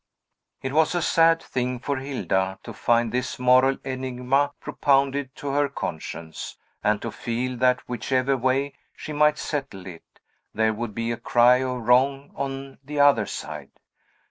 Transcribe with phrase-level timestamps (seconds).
[0.63, 5.69] It was a sad thing for Hilda to find this moral enigma propounded to her
[5.69, 10.19] conscience; and to feel that, whichever way she might settle it,
[10.55, 13.73] there would be a cry of wrong on the other side.